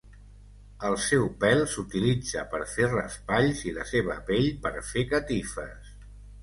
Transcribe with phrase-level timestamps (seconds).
[0.87, 5.97] El seu pèl s'utilitza per fer raspalls, i la seva pell per fer catifes.